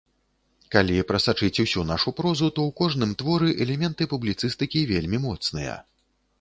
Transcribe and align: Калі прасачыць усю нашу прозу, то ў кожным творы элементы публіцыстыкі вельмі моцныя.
Калі 0.75 0.95
прасачыць 1.11 1.61
усю 1.65 1.83
нашу 1.91 2.09
прозу, 2.21 2.49
то 2.57 2.67
ў 2.71 2.77
кожным 2.81 3.11
творы 3.21 3.53
элементы 3.69 4.11
публіцыстыкі 4.17 4.85
вельмі 4.97 5.25
моцныя. 5.31 5.81